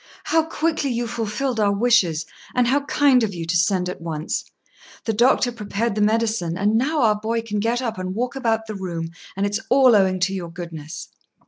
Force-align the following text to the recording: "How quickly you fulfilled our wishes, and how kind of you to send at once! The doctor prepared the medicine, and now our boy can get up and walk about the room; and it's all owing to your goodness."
"How 0.23 0.45
quickly 0.45 0.89
you 0.89 1.05
fulfilled 1.05 1.59
our 1.59 1.71
wishes, 1.71 2.25
and 2.55 2.65
how 2.65 2.85
kind 2.85 3.21
of 3.21 3.35
you 3.35 3.45
to 3.45 3.55
send 3.55 3.87
at 3.87 4.01
once! 4.01 4.43
The 5.05 5.13
doctor 5.13 5.51
prepared 5.51 5.93
the 5.93 6.01
medicine, 6.01 6.57
and 6.57 6.75
now 6.75 7.03
our 7.03 7.13
boy 7.21 7.43
can 7.43 7.59
get 7.59 7.83
up 7.83 7.99
and 7.99 8.15
walk 8.15 8.35
about 8.35 8.65
the 8.65 8.73
room; 8.73 9.11
and 9.37 9.45
it's 9.45 9.59
all 9.69 9.95
owing 9.95 10.19
to 10.21 10.33
your 10.33 10.49
goodness." 10.49 11.07